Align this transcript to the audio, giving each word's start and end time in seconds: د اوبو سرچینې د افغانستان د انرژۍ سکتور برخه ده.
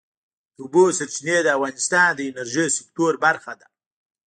د 0.55 0.57
اوبو 0.61 0.83
سرچینې 0.97 1.37
د 1.43 1.47
افغانستان 1.57 2.07
د 2.15 2.19
انرژۍ 2.29 2.67
سکتور 2.77 3.13
برخه 3.25 3.53
ده. 3.59 3.67